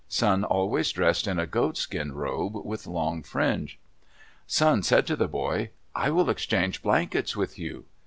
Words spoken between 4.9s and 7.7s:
to the boy, "I will exchange blankets with